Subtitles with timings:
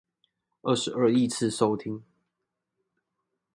[0.63, 2.01] 二十二億次收聽